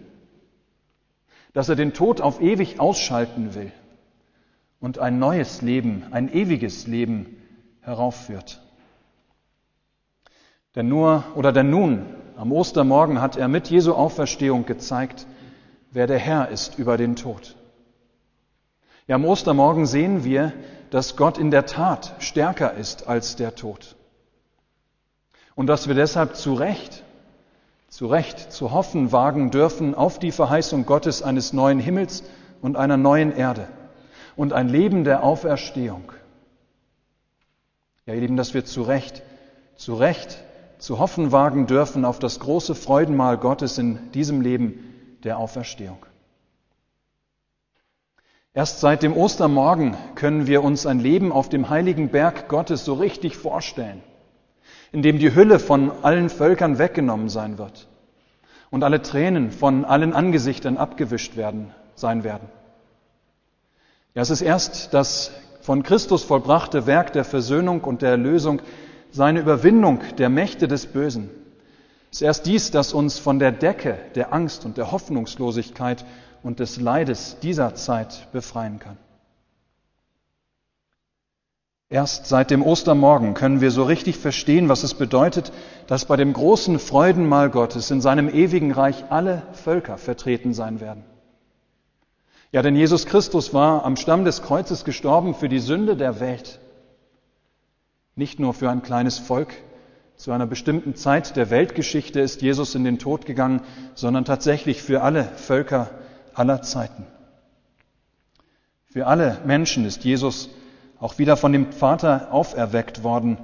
dass 1.53 1.69
er 1.69 1.77
den 1.77 1.93
Tod 1.93 2.21
auf 2.21 2.41
ewig 2.41 2.81
ausschalten 2.81 3.55
will 3.55 3.73
und 4.81 4.99
ein 4.99 5.19
neues 5.19 5.63
Leben, 5.63 6.05
ein 6.11 6.33
ewiges 6.33 6.87
Leben 6.87 7.37
heraufführt. 7.81 8.61
Denn 10.75 10.89
nur 10.89 11.25
oder 11.35 11.53
denn 11.53 11.71
nun, 11.71 12.07
am 12.37 12.51
Ostermorgen 12.51 13.21
hat 13.21 13.37
er 13.37 13.49
mit 13.49 13.69
Jesu 13.69 13.93
Auferstehung 13.93 14.65
gezeigt, 14.65 15.27
wer 15.91 16.07
der 16.07 16.19
Herr 16.19 16.49
ist 16.49 16.79
über 16.79 16.97
den 16.97 17.15
Tod. 17.17 17.57
Ja, 19.07 19.17
am 19.17 19.25
Ostermorgen 19.25 19.87
sehen 19.87 20.25
wir, 20.25 20.53
dass 20.91 21.17
Gott 21.17 21.39
in 21.39 21.51
der 21.51 21.67
Tat 21.67 22.15
stärker 22.21 22.75
ist 22.75 23.09
als 23.09 23.37
der 23.37 23.55
Tod. 23.55 23.97
Und 25.55 25.67
dass 25.67 25.89
wir 25.89 25.95
deshalb 25.95 26.37
zu 26.37 26.55
Recht, 26.55 27.05
zu 27.89 28.07
Recht 28.07 28.53
zu 28.53 28.73
hoffen 28.73 29.13
wagen 29.13 29.51
dürfen 29.51 29.95
auf 29.95 30.19
die 30.19 30.33
Verheißung 30.33 30.87
Gottes 30.87 31.23
eines 31.23 31.53
neuen 31.53 31.79
Himmels 31.79 32.25
und 32.63 32.77
einer 32.77 32.97
neuen 32.97 33.37
Erde 33.37 33.69
und 34.37 34.53
ein 34.53 34.69
Leben 34.69 35.05
der 35.05 35.23
Auferstehung. 35.25 36.13
Ja, 38.07 38.15
ihr 38.15 38.21
Lieben, 38.21 38.37
dass 38.37 38.55
wir 38.55 38.65
zu 38.65 38.83
Recht, 38.83 39.23
zu 39.77 39.95
Recht 39.95 40.39
zu 40.79 40.99
hoffen 40.99 41.31
wagen 41.31 41.69
dürfen 41.69 42.05
auf 42.05 42.19
das 42.19 42.41
große 42.41 42.75
Freudenmahl 42.75 43.39
Gottes 43.39 43.79
in 43.79 44.11
diesem 44.13 44.41
Leben 44.41 45.19
der 45.23 45.39
Auferstehung. 45.39 46.05
Erst 48.53 48.81
seit 48.81 49.03
dem 49.03 49.17
Ostermorgen 49.17 49.97
können 50.15 50.47
wir 50.47 50.65
uns 50.65 50.85
ein 50.85 50.99
Leben 50.99 51.31
auf 51.31 51.49
dem 51.49 51.71
heiligen 51.71 52.09
Berg 52.11 52.49
Gottes 52.49 52.85
so 52.85 52.95
richtig 52.95 53.37
vorstellen, 53.37 54.03
in 54.93 55.03
dem 55.03 55.19
die 55.19 55.35
Hülle 55.35 55.59
von 55.59 55.91
allen 56.03 56.29
Völkern 56.29 56.79
weggenommen 56.79 57.29
sein 57.29 57.59
wird 57.59 57.89
und 58.71 58.85
alle 58.85 59.03
Tränen 59.03 59.51
von 59.51 59.85
allen 59.85 60.13
Angesichtern 60.13 60.77
abgewischt 60.77 61.37
werden, 61.37 61.73
sein 61.95 62.25
werden. 62.25 62.49
Ja, 64.15 64.23
es 64.23 64.31
ist 64.31 64.43
erst 64.43 64.93
das 64.93 65.33
von 65.63 65.83
Christus 65.83 66.23
vollbrachte 66.23 66.87
Werk 66.87 67.13
der 67.13 67.25
Versöhnung 67.25 67.83
und 67.83 68.03
der 68.03 68.11
Erlösung, 68.11 68.61
seine 69.11 69.41
Überwindung 69.41 70.01
der 70.19 70.29
Mächte 70.29 70.69
des 70.69 70.87
Bösen. 70.87 71.31
Es 72.11 72.19
ist 72.19 72.23
erst 72.23 72.47
dies, 72.47 72.71
das 72.71 72.93
uns 72.93 73.19
von 73.19 73.39
der 73.39 73.53
Decke 73.53 73.99
der 74.15 74.35
Angst 74.35 74.67
und 74.67 74.77
der 74.77 74.93
Hoffnungslosigkeit 74.93 76.05
und 76.43 76.61
des 76.61 76.79
Leides 76.79 77.39
dieser 77.41 77.75
Zeit 77.75 78.29
befreien 78.33 78.79
kann. 78.79 78.99
Erst 81.93 82.25
seit 82.25 82.51
dem 82.51 82.63
Ostermorgen 82.63 83.35
können 83.35 83.61
wir 83.61 83.71
so 83.71 83.85
richtig 83.85 84.17
verstehen, 84.17 84.71
was 84.71 84.83
es 84.83 84.95
bedeutet, 84.95 85.53
dass 85.87 86.07
bei 86.07 86.17
dem 86.17 86.33
großen 86.33 86.79
Freudenmahl 86.79 87.51
Gottes 87.51 87.91
in 87.91 88.01
seinem 88.01 88.31
ewigen 88.31 88.73
Reich 88.73 89.05
alle 89.11 89.43
Völker 89.53 89.99
vertreten 89.99 90.55
sein 90.55 90.81
werden. 90.81 91.05
Ja, 92.51 92.63
denn 92.63 92.77
Jesus 92.77 93.05
Christus 93.05 93.53
war 93.53 93.85
am 93.85 93.97
Stamm 93.97 94.25
des 94.25 94.41
Kreuzes 94.41 94.87
gestorben 94.87 95.35
für 95.35 95.51
die 95.51 95.59
Sünde 95.59 95.95
der 95.95 96.19
Welt. 96.19 96.61
Nicht 98.17 98.41
nur 98.41 98.55
für 98.55 98.71
ein 98.71 98.81
kleines 98.81 99.19
Volk. 99.19 99.53
Zu 100.17 100.33
einer 100.33 100.47
bestimmten 100.47 100.95
Zeit 100.95 101.37
der 101.37 101.51
Weltgeschichte 101.51 102.21
ist 102.21 102.41
Jesus 102.41 102.75
in 102.75 102.85
den 102.85 103.01
Tod 103.01 103.27
gegangen, 103.27 103.61
sondern 103.95 104.25
tatsächlich 104.25 104.81
für 104.81 105.03
alle 105.03 105.25
Völker 105.25 105.91
aller 106.33 106.63
Zeiten. 106.63 107.05
Für 108.87 109.09
alle 109.09 109.43
Menschen 109.45 109.85
ist 109.85 110.05
Jesus 110.05 110.49
auch 111.03 111.19
wieder 111.19 111.37
von 111.37 111.53
dem 111.53 111.73
Vater 111.73 112.29
auferweckt 112.31 113.03
worden, 113.03 113.37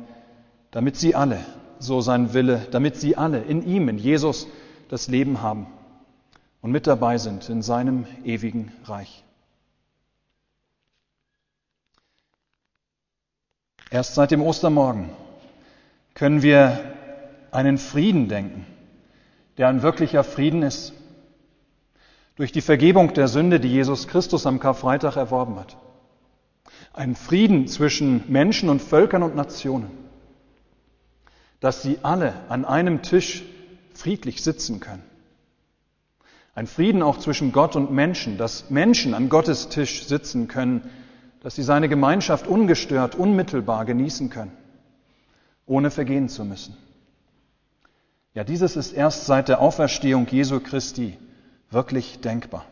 damit 0.70 0.96
sie 0.96 1.16
alle, 1.16 1.40
so 1.80 2.00
sein 2.00 2.32
Wille, 2.32 2.68
damit 2.70 2.94
sie 2.96 3.16
alle 3.16 3.40
in 3.40 3.66
ihm, 3.66 3.88
in 3.88 3.98
Jesus, 3.98 4.46
das 4.88 5.08
Leben 5.08 5.42
haben 5.42 5.66
und 6.62 6.70
mit 6.70 6.86
dabei 6.86 7.18
sind 7.18 7.48
in 7.48 7.60
seinem 7.60 8.06
ewigen 8.24 8.70
Reich. 8.84 9.24
Erst 13.90 14.14
seit 14.14 14.30
dem 14.30 14.42
Ostermorgen 14.42 15.10
können 16.14 16.42
wir 16.42 16.78
einen 17.50 17.78
Frieden 17.78 18.28
denken, 18.28 18.66
der 19.56 19.66
ein 19.66 19.82
wirklicher 19.82 20.22
Frieden 20.22 20.62
ist, 20.62 20.92
durch 22.36 22.52
die 22.52 22.60
Vergebung 22.60 23.14
der 23.14 23.26
Sünde, 23.26 23.58
die 23.58 23.72
Jesus 23.72 24.06
Christus 24.06 24.46
am 24.46 24.60
Karfreitag 24.60 25.16
erworben 25.16 25.58
hat. 25.58 25.76
Ein 26.98 27.14
Frieden 27.14 27.68
zwischen 27.68 28.24
Menschen 28.26 28.68
und 28.68 28.82
Völkern 28.82 29.22
und 29.22 29.36
Nationen, 29.36 29.88
dass 31.60 31.80
sie 31.80 32.00
alle 32.02 32.34
an 32.48 32.64
einem 32.64 33.02
Tisch 33.02 33.44
friedlich 33.94 34.42
sitzen 34.42 34.80
können. 34.80 35.04
Ein 36.56 36.66
Frieden 36.66 37.02
auch 37.02 37.18
zwischen 37.18 37.52
Gott 37.52 37.76
und 37.76 37.92
Menschen, 37.92 38.36
dass 38.36 38.68
Menschen 38.70 39.14
an 39.14 39.28
Gottes 39.28 39.68
Tisch 39.68 40.06
sitzen 40.06 40.48
können, 40.48 40.90
dass 41.40 41.54
sie 41.54 41.62
seine 41.62 41.88
Gemeinschaft 41.88 42.48
ungestört, 42.48 43.14
unmittelbar 43.14 43.84
genießen 43.84 44.28
können, 44.28 44.50
ohne 45.66 45.92
vergehen 45.92 46.28
zu 46.28 46.44
müssen. 46.44 46.76
Ja, 48.34 48.42
dieses 48.42 48.74
ist 48.74 48.90
erst 48.90 49.26
seit 49.26 49.48
der 49.48 49.60
Auferstehung 49.60 50.26
Jesu 50.26 50.58
Christi 50.58 51.16
wirklich 51.70 52.18
denkbar. 52.18 52.64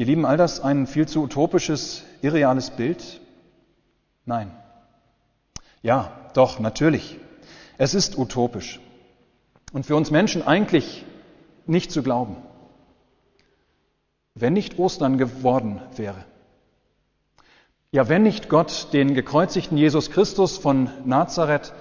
Ihr 0.00 0.06
Lieben, 0.06 0.24
all 0.24 0.38
das 0.38 0.62
ein 0.62 0.86
viel 0.86 1.06
zu 1.06 1.22
utopisches, 1.22 2.04
irreales 2.22 2.70
Bild? 2.70 3.20
Nein. 4.24 4.50
Ja, 5.82 6.10
doch, 6.32 6.58
natürlich. 6.58 7.18
Es 7.76 7.92
ist 7.92 8.16
utopisch 8.16 8.80
und 9.74 9.84
für 9.84 9.96
uns 9.96 10.10
Menschen 10.10 10.46
eigentlich 10.46 11.04
nicht 11.66 11.92
zu 11.92 12.02
glauben, 12.02 12.36
wenn 14.34 14.54
nicht 14.54 14.78
Ostern 14.78 15.18
geworden 15.18 15.82
wäre. 15.96 16.24
Ja, 17.92 18.08
wenn 18.08 18.22
nicht 18.22 18.48
Gott 18.48 18.94
den 18.94 19.12
gekreuzigten 19.12 19.76
Jesus 19.76 20.10
Christus 20.10 20.56
von 20.56 20.88
Nazareth 21.04 21.74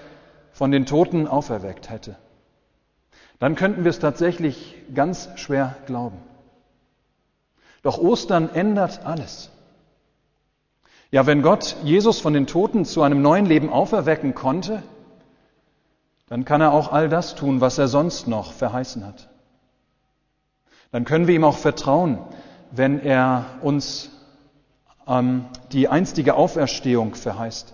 von 0.52 0.72
den 0.72 0.86
Toten 0.86 1.26
auferweckt 1.26 1.90
hätte, 1.90 2.18
dann 3.40 3.56
könnten 3.56 3.86
wir 3.86 3.92
es 3.92 4.00
tatsächlich 4.00 4.76
ganz 4.94 5.30
schwer 5.38 5.78
glauben. 5.86 6.18
Doch 7.82 7.98
Ostern 7.98 8.50
ändert 8.54 9.06
alles. 9.06 9.50
Ja, 11.12 11.26
wenn 11.26 11.42
Gott 11.42 11.76
Jesus 11.84 12.20
von 12.20 12.34
den 12.34 12.46
Toten 12.46 12.86
zu 12.86 13.02
einem 13.02 13.22
neuen 13.22 13.46
Leben 13.46 13.72
auferwecken 13.72 14.36
konnte, 14.36 14.84
dann 16.28 16.46
kann 16.46 16.62
er 16.62 16.72
auch 16.72 16.92
all 16.92 17.10
das 17.10 17.34
tun, 17.34 17.62
was 17.62 17.80
er 17.80 17.88
sonst 17.88 18.28
noch 18.28 18.54
verheißen 18.54 19.06
hat. 19.06 19.30
Dann 20.92 21.06
können 21.06 21.28
wir 21.28 21.36
ihm 21.36 21.44
auch 21.44 21.58
vertrauen, 21.58 22.20
wenn 22.72 23.00
er 23.00 23.46
uns 23.62 24.12
ähm, 25.08 25.46
die 25.72 25.88
einstige 25.88 26.36
Auferstehung 26.36 27.16
verheißt 27.16 27.74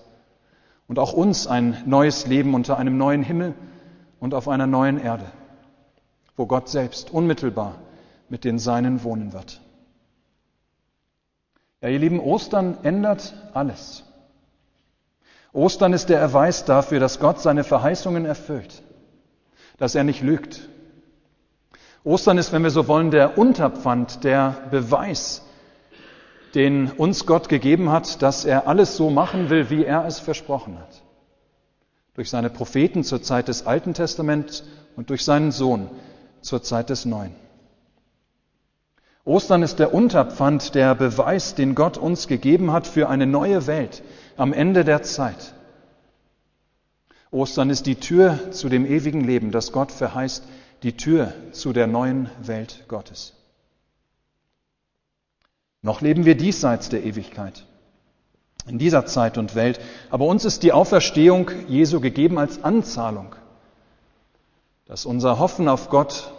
und 0.88 1.00
auch 1.00 1.12
uns 1.12 1.48
ein 1.48 1.84
neues 1.86 2.28
Leben 2.28 2.54
unter 2.54 2.78
einem 2.78 2.98
neuen 2.98 3.24
Himmel 3.24 3.54
und 4.20 4.34
auf 4.34 4.48
einer 4.48 4.68
neuen 4.68 4.98
Erde, 4.98 5.26
wo 6.38 6.46
Gott 6.46 6.70
selbst 6.70 7.12
unmittelbar 7.12 7.76
mit 8.30 8.46
den 8.46 8.60
Seinen 8.60 9.04
wohnen 9.04 9.34
wird. 9.34 9.62
Ja, 11.86 11.92
ihr 11.92 12.00
lieben, 12.00 12.20
Ostern 12.20 12.80
ändert 12.82 13.36
alles. 13.54 14.04
Ostern 15.54 15.94
ist 15.94 16.10
der 16.10 16.20
Erweis 16.20 16.66
dafür, 16.66 17.00
dass 17.00 17.20
Gott 17.20 17.40
seine 17.40 17.64
Verheißungen 17.64 18.26
erfüllt, 18.26 18.82
dass 19.78 19.94
er 19.94 20.04
nicht 20.04 20.24
lügt. 20.24 20.68
Ostern 22.04 22.40
ist, 22.40 22.52
wenn 22.52 22.64
wir 22.64 22.72
so 22.72 22.88
wollen, 22.88 23.12
der 23.12 23.38
Unterpfand, 23.38 24.24
der 24.24 24.56
Beweis, 24.72 25.44
den 26.56 26.90
uns 26.90 27.28
Gott 27.28 27.50
gegeben 27.50 27.92
hat, 27.92 28.24
dass 28.24 28.46
er 28.46 28.68
alles 28.68 28.98
so 28.98 29.12
machen 29.12 29.52
will, 29.52 29.70
wie 29.70 29.86
er 29.86 30.08
es 30.08 30.20
versprochen 30.20 30.80
hat. 30.80 31.04
Durch 32.16 32.32
seine 32.32 32.50
Propheten 32.50 33.04
zur 33.04 33.22
Zeit 33.22 33.48
des 33.48 33.68
Alten 33.68 33.94
Testaments 33.94 34.64
und 34.96 35.12
durch 35.12 35.24
seinen 35.24 35.52
Sohn 35.52 35.92
zur 36.42 36.64
Zeit 36.64 36.90
des 36.90 37.06
Neuen. 37.06 37.45
Ostern 39.26 39.64
ist 39.64 39.80
der 39.80 39.92
Unterpfand, 39.92 40.76
der 40.76 40.94
Beweis, 40.94 41.56
den 41.56 41.74
Gott 41.74 41.98
uns 41.98 42.28
gegeben 42.28 42.72
hat 42.72 42.86
für 42.86 43.10
eine 43.10 43.26
neue 43.26 43.66
Welt 43.66 44.04
am 44.38 44.54
Ende 44.54 44.86
der 44.86 45.02
Zeit. 45.02 45.56
Ostern 47.32 47.72
ist 47.72 47.88
die 47.88 47.96
Tür 47.96 48.52
zu 48.52 48.70
dem 48.70 48.86
ewigen 48.86 49.22
Leben, 49.22 49.52
das 49.52 49.72
Gott 49.72 49.92
verheißt, 49.92 50.44
die 50.84 50.96
Tür 50.96 51.34
zu 51.52 51.74
der 51.74 51.88
neuen 51.88 52.30
Welt 52.40 52.86
Gottes. 52.88 53.34
Noch 55.82 56.02
leben 56.02 56.26
wir 56.26 56.38
diesseits 56.38 56.90
der 56.90 57.04
Ewigkeit, 57.04 57.66
in 58.68 58.78
dieser 58.78 59.08
Zeit 59.08 59.40
und 59.40 59.56
Welt, 59.56 59.80
aber 60.12 60.26
uns 60.26 60.46
ist 60.46 60.62
die 60.62 60.72
Auferstehung 60.72 61.50
Jesu 61.68 62.00
gegeben 62.00 62.38
als 62.38 62.64
Anzahlung, 62.64 63.36
dass 64.86 65.06
unser 65.06 65.40
Hoffen 65.40 65.68
auf 65.68 65.90
Gott 65.90 66.32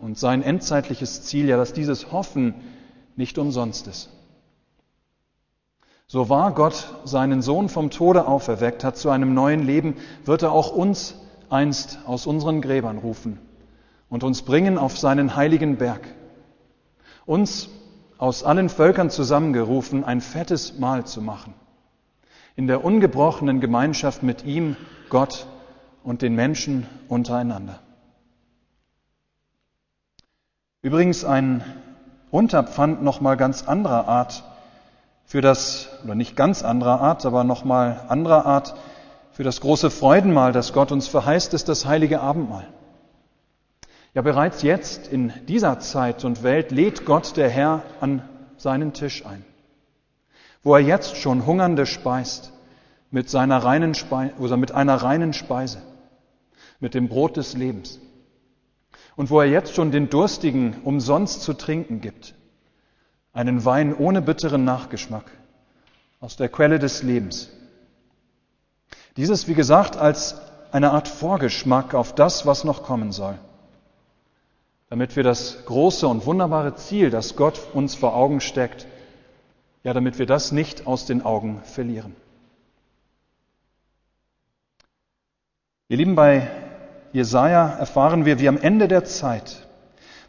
und 0.00 0.18
sein 0.18 0.42
endzeitliches 0.42 1.22
Ziel, 1.22 1.48
ja, 1.48 1.56
dass 1.56 1.72
dieses 1.72 2.12
Hoffen 2.12 2.54
nicht 3.16 3.38
umsonst 3.38 3.86
ist. 3.86 4.10
So 6.06 6.28
wahr 6.30 6.52
Gott 6.54 6.94
seinen 7.04 7.42
Sohn 7.42 7.68
vom 7.68 7.90
Tode 7.90 8.26
auferweckt 8.26 8.82
hat 8.82 8.96
zu 8.96 9.10
einem 9.10 9.34
neuen 9.34 9.62
Leben, 9.62 9.96
wird 10.24 10.42
er 10.42 10.52
auch 10.52 10.72
uns 10.72 11.14
einst 11.50 11.98
aus 12.06 12.26
unseren 12.26 12.62
Gräbern 12.62 12.98
rufen 12.98 13.38
und 14.08 14.24
uns 14.24 14.42
bringen 14.42 14.78
auf 14.78 14.96
seinen 14.96 15.36
heiligen 15.36 15.76
Berg. 15.76 16.00
Uns 17.26 17.68
aus 18.16 18.42
allen 18.42 18.68
Völkern 18.68 19.10
zusammengerufen, 19.10 20.04
ein 20.04 20.20
fettes 20.20 20.78
Mahl 20.78 21.04
zu 21.04 21.20
machen. 21.20 21.54
In 22.56 22.66
der 22.66 22.84
ungebrochenen 22.84 23.60
Gemeinschaft 23.60 24.22
mit 24.22 24.44
ihm, 24.44 24.76
Gott 25.10 25.46
und 26.02 26.22
den 26.22 26.34
Menschen 26.34 26.86
untereinander. 27.08 27.80
Übrigens 30.88 31.22
ein 31.22 31.62
Unterpfand 32.30 33.02
nochmal 33.02 33.36
ganz 33.36 33.62
anderer 33.68 34.08
Art 34.08 34.42
für 35.26 35.42
das, 35.42 35.90
oder 36.02 36.14
nicht 36.14 36.34
ganz 36.34 36.62
anderer 36.62 37.02
Art, 37.02 37.26
aber 37.26 37.44
nochmal 37.44 38.06
anderer 38.08 38.46
Art, 38.46 38.74
für 39.32 39.42
das 39.42 39.60
große 39.60 39.90
Freudenmahl, 39.90 40.52
das 40.52 40.72
Gott 40.72 40.90
uns 40.90 41.06
verheißt, 41.06 41.52
ist 41.52 41.68
das 41.68 41.84
heilige 41.84 42.22
Abendmahl. 42.22 42.66
Ja, 44.14 44.22
bereits 44.22 44.62
jetzt 44.62 45.08
in 45.08 45.30
dieser 45.46 45.78
Zeit 45.78 46.24
und 46.24 46.42
Welt 46.42 46.70
lädt 46.70 47.04
Gott 47.04 47.36
der 47.36 47.50
Herr 47.50 47.82
an 48.00 48.26
seinen 48.56 48.94
Tisch 48.94 49.26
ein, 49.26 49.44
wo 50.62 50.74
er 50.74 50.80
jetzt 50.80 51.18
schon 51.18 51.44
Hungernde 51.44 51.84
speist 51.84 52.50
mit, 53.10 53.28
seiner 53.28 53.58
reinen 53.58 53.92
Speise, 53.92 54.32
oder 54.38 54.56
mit 54.56 54.72
einer 54.72 54.96
reinen 54.96 55.34
Speise, 55.34 55.82
mit 56.80 56.94
dem 56.94 57.10
Brot 57.10 57.36
des 57.36 57.52
Lebens. 57.52 58.00
Und 59.18 59.30
wo 59.30 59.40
er 59.40 59.48
jetzt 59.48 59.74
schon 59.74 59.90
den 59.90 60.10
Durstigen 60.10 60.76
umsonst 60.84 61.42
zu 61.42 61.52
trinken 61.52 62.00
gibt, 62.00 62.36
einen 63.32 63.64
Wein 63.64 63.92
ohne 63.92 64.22
bitteren 64.22 64.62
Nachgeschmack 64.62 65.24
aus 66.20 66.36
der 66.36 66.48
Quelle 66.48 66.78
des 66.78 67.02
Lebens. 67.02 67.50
Dieses, 69.16 69.48
wie 69.48 69.54
gesagt, 69.54 69.96
als 69.96 70.40
eine 70.70 70.92
Art 70.92 71.08
Vorgeschmack 71.08 71.94
auf 71.94 72.14
das, 72.14 72.46
was 72.46 72.62
noch 72.62 72.84
kommen 72.84 73.10
soll, 73.10 73.36
damit 74.88 75.16
wir 75.16 75.24
das 75.24 75.64
große 75.64 76.06
und 76.06 76.24
wunderbare 76.24 76.76
Ziel, 76.76 77.10
das 77.10 77.34
Gott 77.34 77.60
uns 77.74 77.96
vor 77.96 78.14
Augen 78.14 78.40
steckt, 78.40 78.86
ja, 79.82 79.94
damit 79.94 80.20
wir 80.20 80.26
das 80.26 80.52
nicht 80.52 80.86
aus 80.86 81.06
den 81.06 81.24
Augen 81.24 81.60
verlieren. 81.64 82.14
Ihr 85.88 85.96
Lieben, 85.96 86.14
bei 86.14 86.67
Jesaja 87.12 87.68
erfahren 87.78 88.24
wir, 88.24 88.38
wie 88.38 88.48
am 88.48 88.58
Ende 88.58 88.88
der 88.88 89.04
Zeit, 89.04 89.66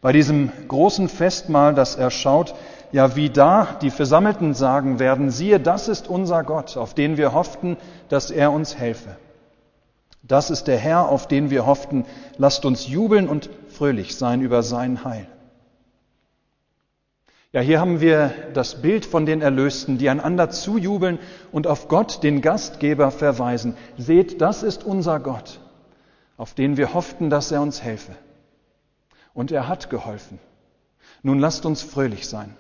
bei 0.02 0.14
diesem 0.14 0.52
großen 0.68 1.10
Festmahl, 1.10 1.74
das 1.74 1.96
er 1.96 2.12
schaut, 2.12 2.56
ja 2.92 3.16
wie 3.16 3.30
da 3.30 3.78
die 3.82 3.92
Versammelten 3.92 4.54
sagen 4.54 5.00
werden, 5.00 5.30
siehe, 5.30 5.60
das 5.60 5.88
ist 5.88 6.08
unser 6.08 6.44
Gott, 6.44 6.78
auf 6.78 6.94
den 6.94 7.18
wir 7.18 7.34
hofften, 7.34 7.78
dass 8.08 8.32
er 8.32 8.52
uns 8.52 8.78
helfe. 8.78 9.18
Das 10.24 10.50
ist 10.50 10.68
der 10.68 10.78
Herr, 10.78 11.10
auf 11.10 11.28
den 11.28 11.50
wir 11.50 11.66
hofften, 11.66 12.06
lasst 12.38 12.66
uns 12.66 12.88
jubeln 12.88 13.28
und 13.28 13.50
fröhlich 13.70 14.16
sein 14.16 14.42
über 14.42 14.64
sein 14.64 15.04
Heil. 15.04 15.28
Ja, 17.52 17.62
hier 17.62 17.80
haben 17.80 18.00
wir 18.00 18.32
das 18.54 18.82
Bild 18.82 19.08
von 19.08 19.26
den 19.26 19.42
Erlösten, 19.42 19.98
die 19.98 20.08
einander 20.08 20.52
zujubeln 20.52 21.18
und 21.52 21.66
auf 21.66 21.88
Gott, 21.88 22.22
den 22.22 22.42
Gastgeber, 22.42 23.10
verweisen. 23.10 23.76
Seht, 23.98 24.40
das 24.40 24.62
ist 24.62 24.84
unser 24.84 25.20
Gott, 25.20 25.60
auf 26.40 26.54
den 26.54 26.78
wir 26.78 26.94
hofften, 26.94 27.30
dass 27.30 27.52
er 27.52 27.62
uns 27.62 27.84
helfe. 27.84 28.14
Und 29.34 29.52
er 29.52 29.68
hat 29.68 29.90
geholfen. 29.90 30.40
Nun 31.22 31.38
lasst 31.38 31.66
uns 31.66 31.84
fröhlich 31.84 32.30
sein. 32.30 32.56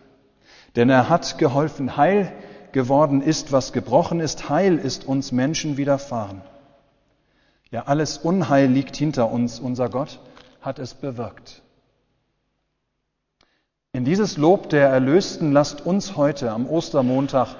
Denn 0.75 0.89
er 0.89 1.07
hat 1.07 1.37
geholfen, 1.37 1.95
heil 1.95 2.31
geworden 2.73 3.21
ist, 3.21 3.53
was 3.53 3.71
gebrochen 3.71 4.19
ist, 4.19 4.49
heil 4.49 4.77
ist 4.77 5.07
uns 5.07 5.31
Menschen 5.31 5.77
widerfahren. 5.77 6.41
Ja, 7.71 7.83
alles 7.83 8.17
Unheil 8.17 8.67
liegt 8.67 8.97
hinter 8.97 9.31
uns, 9.31 9.61
unser 9.61 9.89
Gott 9.89 10.19
hat 10.61 10.77
es 10.77 10.93
bewirkt. 10.93 11.61
In 13.93 14.03
dieses 14.03 14.35
Lob 14.35 14.69
der 14.69 14.89
Erlösten 14.89 15.53
lasst 15.53 15.85
uns 15.85 16.17
heute 16.17 16.51
am 16.51 16.67
Ostermontag 16.67 17.55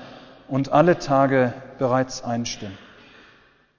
und 0.49 0.73
alle 0.73 0.99
Tage 0.99 1.53
bereits 1.77 2.23
einstimmen, 2.25 2.77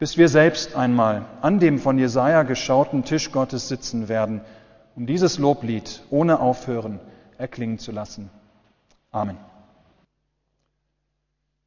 bis 0.00 0.16
wir 0.16 0.30
selbst 0.30 0.74
einmal 0.74 1.26
an 1.42 1.60
dem 1.60 1.78
von 1.78 1.98
Jesaja 1.98 2.42
geschauten 2.42 3.04
Tisch 3.04 3.32
Gottes 3.32 3.68
sitzen 3.68 4.08
werden, 4.08 4.40
um 4.96 5.06
dieses 5.06 5.38
Loblied 5.38 6.02
ohne 6.08 6.40
Aufhören 6.40 6.98
erklingen 7.36 7.78
zu 7.78 7.92
lassen. 7.92 8.30
Amen. 9.12 9.36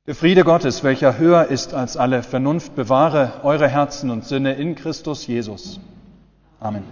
Der 0.08 0.16
Friede 0.16 0.44
Gottes, 0.44 0.84
welcher 0.84 1.18
höher 1.20 1.46
ist 1.46 1.76
als 1.76 1.96
alle 1.96 2.24
Vernunft, 2.24 2.76
bewahre 2.76 3.42
eure 3.44 3.70
Herzen 3.70 4.10
und 4.10 4.26
Sinne 4.26 4.54
in 4.54 4.74
Christus 4.76 5.28
Jesus. 5.28 5.80
Amen. 6.60 6.84